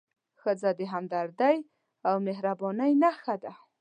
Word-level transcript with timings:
ښځه 0.41 0.69
د 0.79 0.81
همدردۍ 0.93 1.57
او 2.07 2.15
مهربانۍ 2.27 2.91
نښه 3.03 3.35
ده. 3.43 3.51